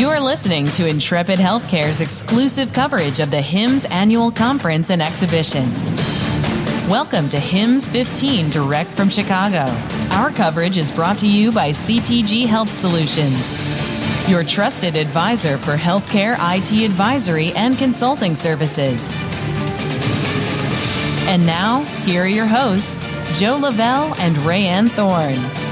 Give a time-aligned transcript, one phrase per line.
[0.00, 5.70] You're listening to Intrepid Healthcare's exclusive coverage of the HIMSS annual conference and exhibition.
[6.88, 9.66] Welcome to HIMSS 15 direct from Chicago.
[10.12, 16.34] Our coverage is brought to you by CTG Health Solutions, your trusted advisor for healthcare
[16.56, 19.18] IT advisory and consulting services.
[21.28, 25.69] And now, here are your hosts, Joe Lavelle and Rayanne Thorne.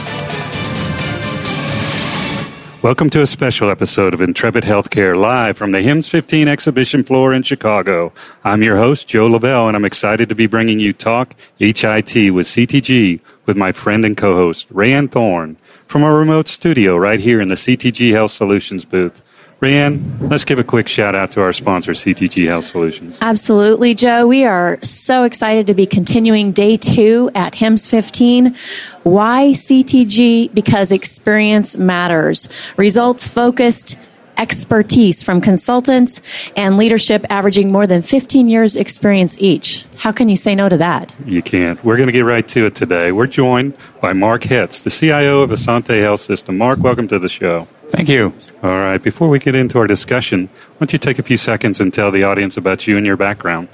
[2.81, 7.35] Welcome to a special episode of Intrepid Healthcare live from the HIMSS 15 exhibition floor
[7.35, 8.13] in Chicago.
[8.45, 12.47] I'm your host, Joe Lavelle, and I'm excited to be bringing you Talk HIT with
[12.47, 15.57] CTG with my friend and co-host, Rayanne Thorne,
[15.89, 19.23] from our remote studio right here in the CTG Health Solutions booth.
[19.61, 23.19] Rayanne, let's give a quick shout out to our sponsor, CTG Health Solutions.
[23.21, 24.25] Absolutely, Joe.
[24.25, 28.55] We are so excited to be continuing day two at HIMSS 15.
[29.03, 30.55] Why CTG?
[30.55, 32.49] Because experience matters.
[32.77, 33.99] Results focused
[34.37, 36.21] expertise from consultants
[36.57, 39.85] and leadership averaging more than 15 years experience each.
[39.97, 41.13] How can you say no to that?
[41.27, 41.83] You can't.
[41.85, 43.11] We're going to get right to it today.
[43.11, 46.57] We're joined by Mark Hetz, the CIO of Asante Health System.
[46.57, 47.67] Mark, welcome to the show.
[47.89, 48.33] Thank you.
[48.61, 48.99] All right.
[48.99, 52.11] Before we get into our discussion, why don't you take a few seconds and tell
[52.11, 53.69] the audience about you and your background?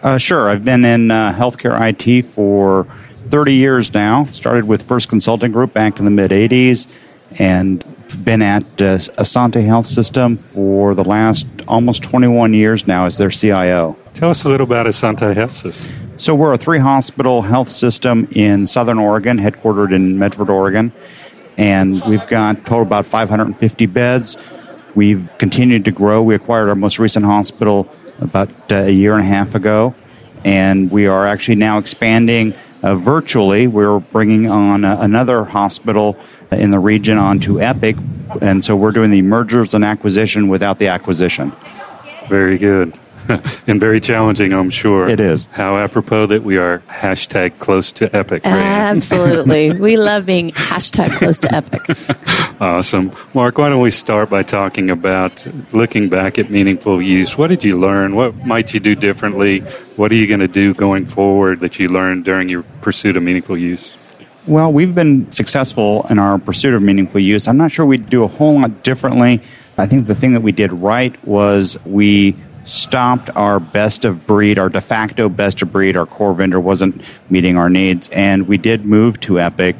[0.00, 0.48] Uh, sure.
[0.48, 2.84] I've been in uh, healthcare IT for
[3.26, 4.26] 30 years now.
[4.26, 6.86] Started with First Consulting Group back in the mid 80s
[7.40, 7.84] and
[8.24, 13.30] been at uh, Asante Health System for the last almost 21 years now as their
[13.30, 13.96] CIO.
[14.14, 15.96] Tell us a little about Asante Health System.
[16.16, 20.92] So, we're a three hospital health system in Southern Oregon, headquartered in Medford, Oregon
[21.58, 24.36] and we've got total about 550 beds.
[24.94, 26.22] We've continued to grow.
[26.22, 27.88] We acquired our most recent hospital
[28.20, 29.94] about uh, a year and a half ago,
[30.44, 33.66] and we are actually now expanding uh, virtually.
[33.66, 36.16] We're bringing on uh, another hospital
[36.52, 37.96] in the region onto Epic,
[38.40, 41.52] and so we're doing the mergers and acquisition without the acquisition.
[42.28, 42.94] Very good.
[43.66, 45.08] and very challenging, I'm sure.
[45.08, 45.46] It is.
[45.46, 48.44] How apropos that we are hashtag close to epic.
[48.44, 49.72] Absolutely.
[49.80, 51.82] we love being hashtag close to epic.
[52.60, 53.12] awesome.
[53.34, 57.36] Mark, why don't we start by talking about looking back at meaningful use?
[57.36, 58.14] What did you learn?
[58.16, 59.60] What might you do differently?
[59.96, 63.22] What are you going to do going forward that you learned during your pursuit of
[63.22, 63.96] meaningful use?
[64.46, 67.46] Well, we've been successful in our pursuit of meaningful use.
[67.46, 69.42] I'm not sure we'd do a whole lot differently.
[69.76, 72.34] I think the thing that we did right was we
[72.68, 75.96] stopped our best of breed, our de facto best of breed.
[75.96, 79.76] Our core vendor wasn't meeting our needs, and we did move to Epic.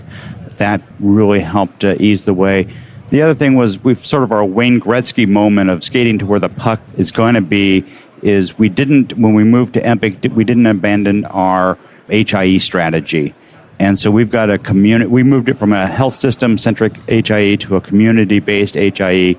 [0.56, 2.66] That really helped uh, ease the way.
[3.10, 6.41] The other thing was we've sort of our Wayne Gretzky moment of skating to where
[6.41, 7.84] the puck is going to be.
[8.22, 11.78] Is we didn't when we moved to Epic, we didn't abandon our
[12.09, 13.34] HIE strategy.
[13.78, 17.54] And so we've got a community, we moved it from a health system centric HIE
[17.56, 19.37] to a community based HIE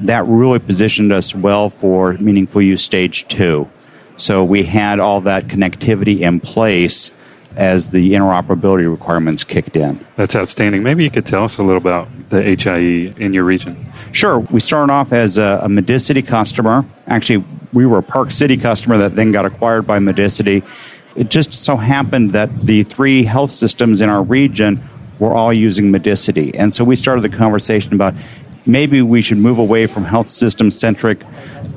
[0.00, 3.68] that really positioned us well for meaningful use stage two.
[4.16, 7.10] So we had all that connectivity in place
[7.56, 9.98] as the interoperability requirements kicked in.
[10.16, 10.82] That's outstanding.
[10.82, 13.76] Maybe you could tell us a little about the HIE in your region.
[14.12, 14.38] Sure.
[14.38, 16.84] We started off as a, a Medicity customer.
[17.06, 20.64] Actually, we were a Park City customer that then got acquired by Medicity.
[21.16, 24.82] It just so happened that the three health systems in our region
[25.18, 26.54] were all using Medicity.
[26.56, 28.14] And so we started the conversation about
[28.70, 31.22] maybe we should move away from health system centric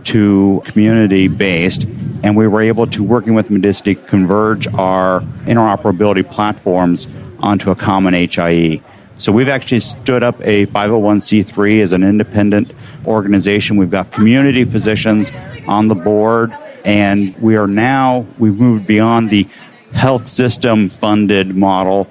[0.05, 1.83] to community based.
[2.23, 7.07] And we were able to, working with Medicity, converge our interoperability platforms
[7.39, 8.81] onto a common HIE.
[9.17, 12.71] So we've actually stood up a 501c3 as an independent
[13.05, 13.77] organization.
[13.77, 15.31] We've got community physicians
[15.67, 16.53] on the board,
[16.85, 19.47] and we are now, we've moved beyond the
[19.93, 22.09] health system funded model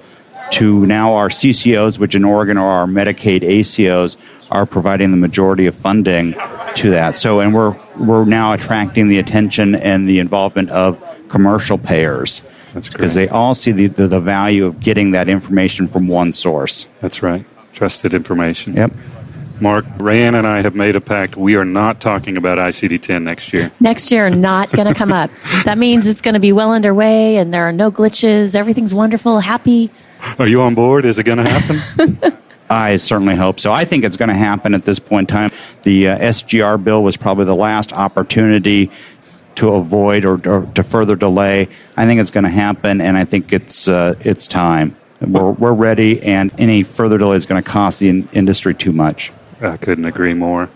[0.51, 4.15] to now our CCOs, which in Oregon are our Medicaid ACOs,
[4.53, 6.35] are providing the majority of funding
[6.75, 7.15] to that.
[7.15, 12.41] So, and we're we're now attracting the attention and the involvement of commercial payers.
[12.73, 16.87] Because they all see the, the, the value of getting that information from one source.
[17.01, 17.45] That's right.
[17.73, 18.73] Trusted information.
[18.73, 18.93] Yep.
[19.61, 21.35] Mark, Rayanne and I have made a pact.
[21.35, 23.71] We are not talking about ICD 10 next year.
[23.79, 25.29] Next year, not going to come up.
[25.65, 28.55] That means it's going to be well underway and there are no glitches.
[28.55, 29.91] Everything's wonderful, happy.
[30.39, 31.05] Are you on board?
[31.05, 32.37] Is it going to happen?
[32.69, 33.71] I certainly hope so.
[33.71, 35.51] I think it's going to happen at this point in time.
[35.83, 38.89] The uh, SGR bill was probably the last opportunity
[39.55, 41.67] to avoid or, or to further delay.
[41.95, 44.95] I think it's going to happen, and I think it's uh, it's time.
[45.21, 48.91] We're, we're ready, and any further delay is going to cost the in- industry too
[48.91, 49.31] much.
[49.61, 50.69] I couldn't agree more.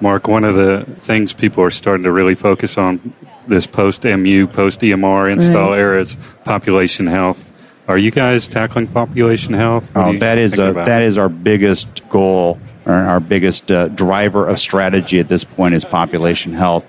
[0.00, 3.14] Mark, one of the things people are starting to really focus on
[3.46, 5.78] this post MU, post EMR install right.
[5.78, 7.52] era is population health
[7.86, 9.94] are you guys tackling population health?
[9.94, 14.46] What oh, that is a, that is our biggest goal Our, our biggest uh, driver
[14.46, 16.86] of strategy at this point is population health.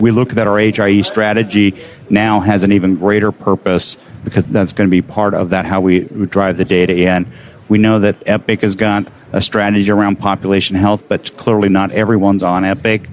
[0.00, 1.74] We look that our HIE strategy
[2.08, 5.80] now has an even greater purpose because that's going to be part of that how
[5.80, 7.30] we drive the data in.
[7.68, 12.42] We know that Epic has got a strategy around population health, but clearly not everyone's
[12.42, 13.08] on Epic.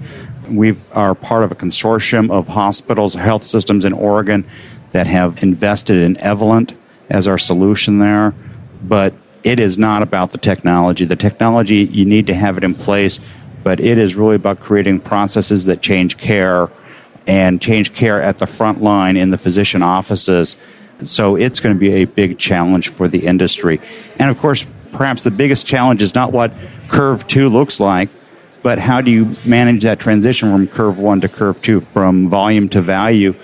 [0.50, 4.46] We are part of a consortium of hospitals, health systems in Oregon
[4.92, 6.74] that have invested in Evolent
[7.08, 8.34] as our solution there.
[8.82, 9.14] But
[9.44, 11.04] it is not about the technology.
[11.04, 13.20] The technology, you need to have it in place,
[13.62, 16.68] but it is really about creating processes that change care
[17.26, 20.56] and change care at the front line in the physician offices.
[20.98, 23.80] So it's going to be a big challenge for the industry.
[24.18, 26.52] And of course, perhaps the biggest challenge is not what
[26.88, 28.08] Curve 2 looks like,
[28.62, 32.68] but how do you manage that transition from Curve 1 to Curve 2, from volume
[32.70, 33.34] to value?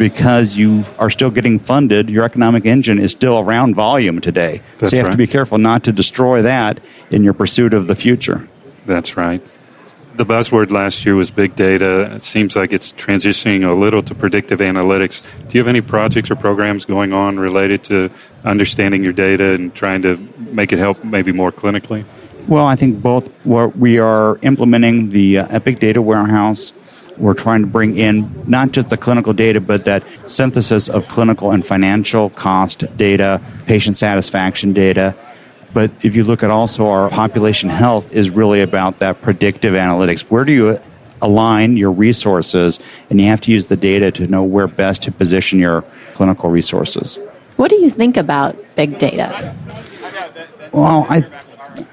[0.00, 4.62] Because you are still getting funded, your economic engine is still around volume today.
[4.78, 5.12] That's so you have right.
[5.12, 6.80] to be careful not to destroy that
[7.10, 8.48] in your pursuit of the future.
[8.86, 9.42] That's right.
[10.16, 12.14] The buzzword last year was big data.
[12.14, 15.20] It seems like it's transitioning a little to predictive analytics.
[15.48, 18.10] Do you have any projects or programs going on related to
[18.42, 22.06] understanding your data and trying to make it help maybe more clinically?
[22.48, 23.36] Well, I think both.
[23.44, 26.72] What we are implementing the uh, Epic Data Warehouse.
[27.20, 31.50] We're trying to bring in not just the clinical data, but that synthesis of clinical
[31.50, 35.14] and financial cost data, patient satisfaction data.
[35.74, 40.22] But if you look at also our population health is really about that predictive analytics.
[40.22, 40.80] Where do you
[41.20, 42.80] align your resources?
[43.10, 45.82] And you have to use the data to know where best to position your
[46.14, 47.18] clinical resources.
[47.56, 49.54] What do you think about big data?
[50.72, 51.26] Well, I,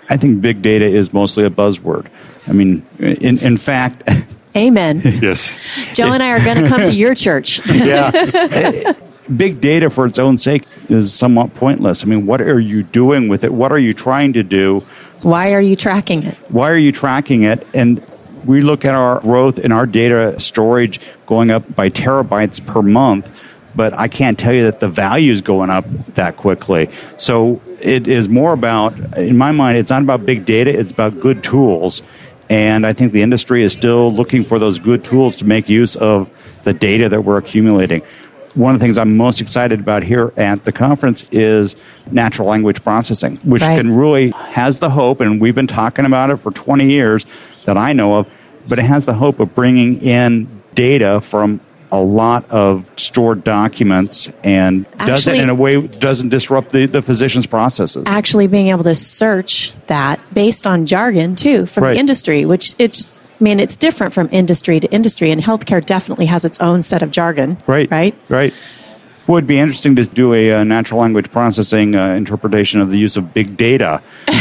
[0.09, 2.07] I think big data is mostly a buzzword.
[2.47, 4.09] I mean, in, in fact,
[4.57, 5.01] Amen.
[5.21, 5.59] Yes.
[5.93, 7.65] Joe and I are going to come to your church.
[7.67, 8.11] yeah,
[9.35, 12.03] big data for its own sake is somewhat pointless.
[12.03, 13.53] I mean, what are you doing with it?
[13.53, 14.81] What are you trying to do?
[15.21, 16.35] Why are you tracking it?
[16.49, 17.65] Why are you tracking it?
[17.73, 18.05] And
[18.45, 23.43] we look at our growth in our data storage going up by terabytes per month,
[23.75, 26.89] but I can't tell you that the value is going up that quickly.
[27.17, 31.19] So it is more about, in my mind, it's not about big data, it's about
[31.19, 32.01] good tools.
[32.49, 35.95] And I think the industry is still looking for those good tools to make use
[35.95, 36.29] of
[36.63, 38.01] the data that we're accumulating.
[38.53, 41.75] One of the things I'm most excited about here at the conference is
[42.11, 43.77] natural language processing, which Right.
[43.77, 47.25] can really has the hope, and we've been talking about it for 20 years
[47.65, 48.27] that I know of,
[48.67, 51.59] but it has the hope of bringing in data from
[51.91, 56.85] a lot of stored documents and does it in a way that doesn't disrupt the,
[56.85, 58.03] the physician's processes.
[58.07, 61.93] Actually, being able to search that based on jargon too from Right.
[61.93, 63.25] the industry, which it's.
[63.39, 67.03] I mean, it's different from industry to industry, and healthcare definitely has its own set
[67.03, 67.57] of jargon.
[67.67, 67.89] Right.
[67.91, 68.15] Right.
[68.29, 68.53] Right.
[69.27, 73.15] Would be interesting to do a uh, natural language processing uh, interpretation of the use
[73.15, 74.01] of big data.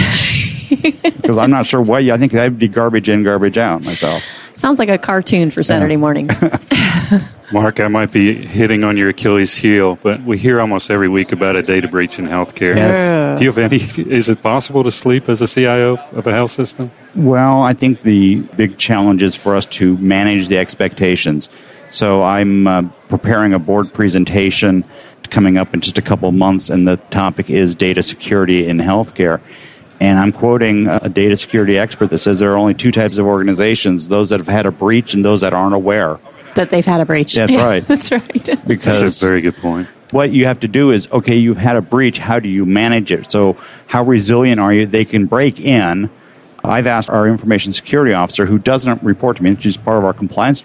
[0.69, 2.03] Because I'm not sure what.
[2.03, 4.23] I think that'd be garbage in, garbage out myself.
[4.57, 6.43] Sounds like a cartoon for Saturday mornings.
[7.53, 11.31] Mark, I might be hitting on your Achilles heel, but we hear almost every week
[11.31, 12.75] about a data breach in healthcare.
[12.75, 13.39] Yes.
[13.39, 13.77] Do you have any?
[13.77, 16.91] Is it possible to sleep as a CIO of a health system?
[17.15, 21.49] Well, I think the big challenge is for us to manage the expectations.
[21.87, 24.85] So I'm uh, preparing a board presentation
[25.31, 29.41] coming up in just a couple months, and the topic is data security in healthcare.
[30.01, 33.25] And I'm quoting a data security expert that says there are only two types of
[33.25, 36.19] organizations those that have had a breach and those that aren't aware.
[36.57, 37.35] That they've had a breach.
[37.41, 37.83] That's right.
[37.85, 38.67] That's right.
[38.67, 39.89] Because That's a very good point.
[40.11, 43.11] what you have to do is okay you've had a breach how do you manage
[43.11, 43.57] it so
[43.89, 46.09] how resilient are you they can break in
[46.65, 50.13] i've asked our information security officer who doesn't report to me she's part of our
[50.15, 50.63] compliance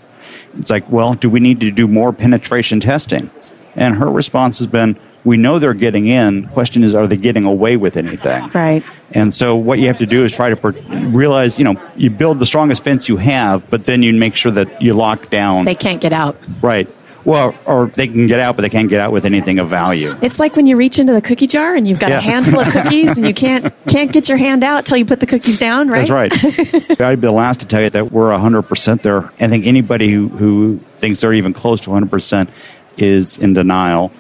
[0.59, 3.31] it's like well do we need to do more penetration testing
[3.75, 7.45] and her response has been we know they're getting in question is are they getting
[7.45, 8.83] away with anything Right.
[9.13, 10.71] And so what you have to do is try to per-
[11.09, 14.51] realize you know you build the strongest fence you have but then you make sure
[14.51, 16.37] that you lock down They can't get out.
[16.61, 16.87] right
[17.23, 20.15] well or they can get out but they can't get out with anything of value
[20.23, 22.17] It's like when you reach into the cookie jar and you've got Yeah.
[22.17, 25.19] a handful of cookies and you can't can't get your hand out till you put
[25.19, 26.07] the cookies down, right?
[26.07, 26.33] That's right.
[27.01, 29.25] I'd be the last to tell you that we're 100% there.
[29.39, 32.49] I think anybody who, who thinks they're even close to 100%
[32.97, 34.11] is in denial.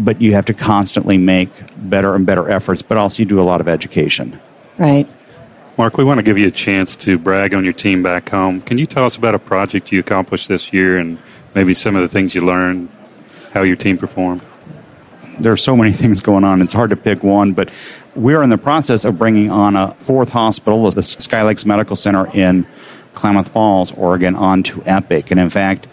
[0.00, 3.44] But you have to constantly make better and better efforts, but also you do a
[3.44, 4.40] lot of education.
[4.78, 5.06] Right.
[5.76, 8.60] Mark, we want to give you a chance to brag on your team back home.
[8.60, 11.18] Can you tell us about a project you accomplished this year and
[11.54, 12.88] maybe some of the things you learned,
[13.52, 14.44] how your team performed?
[15.38, 17.70] There are so many things going on, it's hard to pick one, but
[18.14, 22.28] we're in the process of bringing on a fourth hospital, the Sky Lakes Medical Center
[22.34, 22.66] in
[23.14, 25.30] Klamath Falls, Oregon, onto Epic.
[25.30, 25.88] And in fact,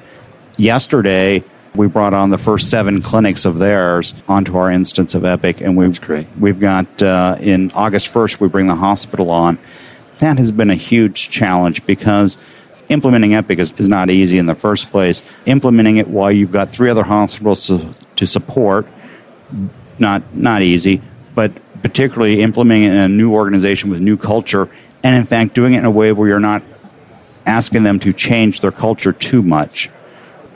[0.58, 1.44] yesterday,
[1.78, 5.78] we brought on the first seven clinics of theirs onto our instance of Epic, and
[5.78, 6.00] we've
[6.40, 9.60] we've got uh, in August first we bring the hospital on,
[10.20, 12.38] that has been a huge challenge because
[12.90, 15.22] implementing Epic is, is not easy in the first place.
[15.46, 18.88] Implementing it while you've got three other hospitals to, to support,
[20.00, 21.02] not not easy.
[21.36, 21.52] But
[21.84, 24.70] particularly implementing it in a new organization with new culture,
[25.04, 26.64] and in fact doing it in a way where you're not
[27.46, 29.90] asking them to change their culture too much.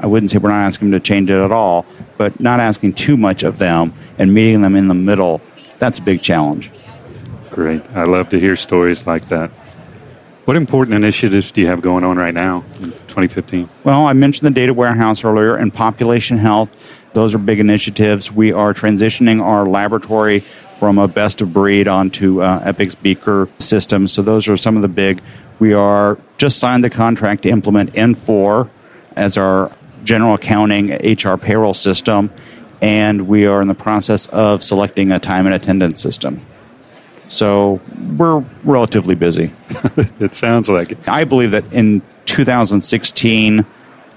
[0.01, 1.85] I wouldn't say we're not asking them to change it at all,
[2.17, 5.41] but not asking too much of them and meeting them in the middle.
[5.79, 6.71] That's a big challenge.
[7.51, 7.87] Great.
[7.91, 9.51] I love to hear stories like that.
[10.45, 13.69] What important initiatives do you have going on right now in 2015?
[13.83, 16.75] Well, I mentioned the data warehouse earlier and population health.
[17.13, 18.31] Those are big initiatives.
[18.31, 24.07] We are transitioning our laboratory from a best of breed onto uh, Epic's Beaker system.
[24.07, 25.21] So those are some of the big.
[25.59, 28.67] We are just signed the contract to implement Infor
[29.15, 29.71] as our
[30.03, 32.31] general accounting HR payroll system,
[32.81, 36.41] and we are in the process of selecting a time and attendance system.
[37.29, 37.79] So
[38.17, 39.53] we're relatively busy.
[40.19, 41.07] it sounds like it.
[41.07, 43.65] I believe that in 2016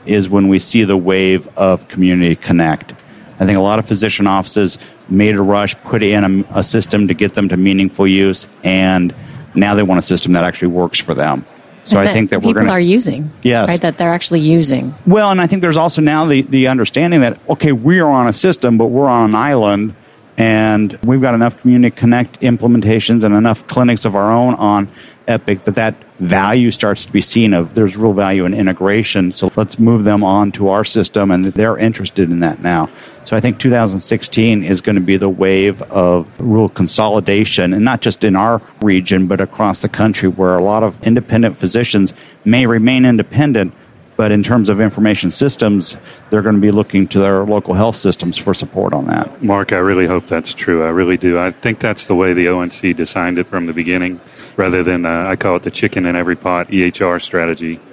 [0.07, 2.93] is when we see the wave of community connect.
[3.39, 7.09] I think a lot of physician offices made a rush, put in a, a system
[7.09, 9.15] to get them to meaningful use, and
[9.55, 11.47] now they want a system that actually works for them.
[11.85, 13.31] So I think that people we're going to are using.
[13.43, 13.81] Yes, right.
[13.81, 14.95] That they're actually using.
[15.07, 18.27] Well, and I think there's also now the the understanding that okay, we are on
[18.27, 19.95] a system, but we're on an island
[20.37, 24.91] and we've got enough community connect implementations and enough clinics of our own on
[25.29, 29.51] epic that that value starts to be seen of there's real value in integration so
[29.57, 32.87] let's move them on to our system and they're interested in that now
[33.25, 38.01] so i think 2016 is going to be the wave of rural consolidation and not
[38.01, 42.15] just in our region but across the country where a lot of independent physicians
[42.45, 43.75] may remain independent
[44.17, 45.97] but in terms of information systems,
[46.31, 49.43] they're going to be looking to their local health systems for support on that.
[49.43, 50.85] Mark, I really hope that's true.
[50.85, 51.39] I really do.
[51.39, 54.21] I think that's the way the ONC designed it from the beginning,
[54.57, 57.77] rather than uh, I call it the chicken in every pot EHR strategy.
[57.77, 57.81] Um,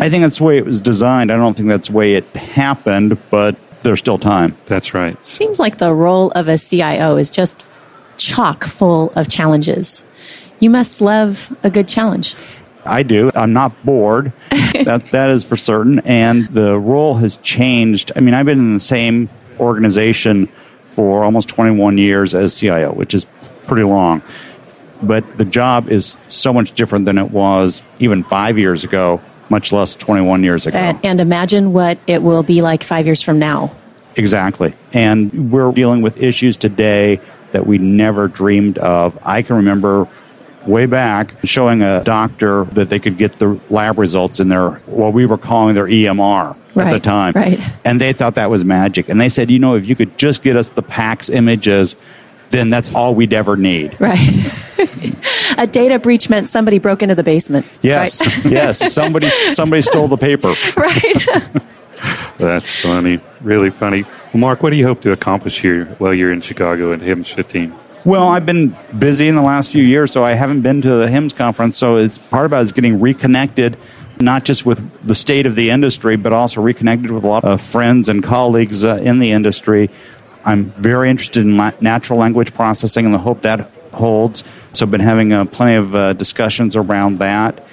[0.00, 1.30] I think that's the way it was designed.
[1.30, 4.56] I don't think that's the way it happened, but there's still time.
[4.66, 5.24] That's right.
[5.24, 7.66] Seems like the role of a CIO is just
[8.16, 10.04] chock full of challenges.
[10.58, 12.34] You must love a good challenge.
[12.84, 13.30] I do.
[13.34, 14.32] I'm not bored.
[14.50, 16.00] that that is for certain.
[16.00, 18.12] And the role has changed.
[18.16, 20.48] I mean, I've been in the same organization
[20.86, 23.26] for almost 21 years as CIO, which is
[23.66, 24.22] pretty long.
[25.02, 29.20] But the job is so much different than it was even five years ago,
[29.50, 30.78] much less 21 years ago.
[30.78, 33.74] And, and imagine what it will be like five years from now.
[34.16, 34.74] Exactly.
[34.92, 37.20] And we're dealing with issues today
[37.52, 39.18] that we never dreamed of.
[39.22, 40.08] I can remember
[40.66, 45.12] way back showing a doctor that they could get the lab results in their what
[45.12, 47.32] we were calling their EMR right, at the time.
[47.34, 47.60] Right.
[47.84, 49.08] And they thought that was magic.
[49.08, 51.96] And they said, you know, if you could just get us the PACS images,
[52.50, 53.98] then that's all we'd ever need.
[54.00, 54.18] Right.
[55.58, 57.66] a data breach meant somebody broke into the basement.
[57.82, 58.20] Yes.
[58.44, 58.52] Right?
[58.52, 58.92] yes.
[58.92, 60.54] Somebody somebody stole the paper.
[60.76, 61.62] Right.
[62.38, 63.20] That's funny.
[63.42, 64.04] Really funny.
[64.32, 67.34] Well, Mark, what do you hope to accomplish here while you're in Chicago at HIMSS
[67.34, 67.74] 15?
[68.06, 71.06] Well, I've been busy in the last few years, so I haven't been to the
[71.06, 71.76] HIMSS conference.
[71.76, 73.76] So it's part about is getting reconnected,
[74.18, 77.60] not just with the state of the industry, but also reconnected with a lot of
[77.60, 79.90] friends and colleagues uh, in the industry.
[80.42, 84.44] I'm very interested in la- natural language processing, and I hope that holds.
[84.72, 87.64] So I've been having uh, plenty of uh, discussions around that,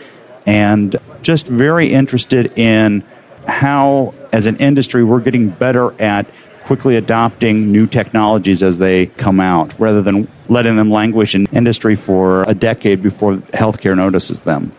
[0.46, 3.04] and just very interested in
[3.48, 6.28] how, as an industry, we're getting better at
[6.64, 11.96] quickly adopting new technologies as they come out rather than letting them languish in industry
[11.96, 14.74] for a decade before healthcare notices them.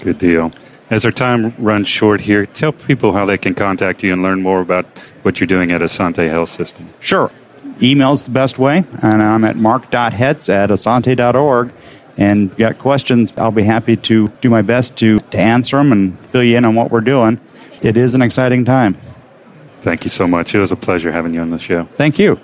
[0.00, 0.52] Good deal.
[0.90, 4.42] As our time runs short here, tell people how they can contact you and learn
[4.42, 4.86] more about
[5.22, 6.86] what you're doing at Asante Health System.
[7.00, 7.30] Sure.
[7.82, 11.72] Email's the best way, and I'm at mark.hetz at asante.org.
[12.16, 15.76] And if you got questions, I'll be happy to do my best to, to answer
[15.78, 17.40] them and fill you in on what we're doing.
[17.82, 18.96] It is an exciting time.
[19.80, 20.54] Thank you so much.
[20.54, 21.84] It was a pleasure having you on the show.
[21.94, 22.40] Thank you.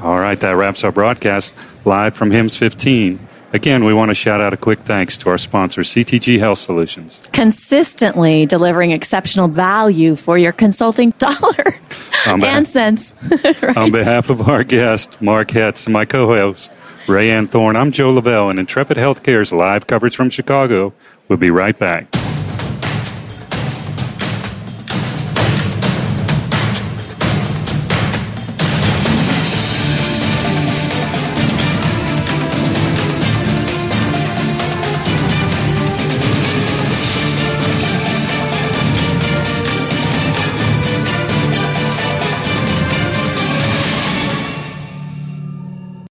[0.00, 3.18] All right, that wraps our broadcast live from HIMSS 15.
[3.56, 7.18] Again, we want to shout out a quick thanks to our sponsor, CTG Health Solutions.
[7.32, 11.64] Consistently delivering exceptional value for your consulting dollar
[12.28, 13.14] and behalf, cents.
[13.62, 13.76] right.
[13.78, 16.70] On behalf of our guest, Mark Hetz, and my co host,
[17.06, 20.92] Rayanne Thorne, I'm Joe Lavelle, and Intrepid Healthcare's live coverage from Chicago.
[21.28, 22.14] We'll be right back.